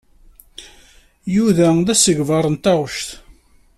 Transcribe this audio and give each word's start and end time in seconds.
Yuba 1.35 1.67
d 1.85 1.87
asegbar 1.93 2.45
n 2.53 2.55
taɣect. 2.63 3.09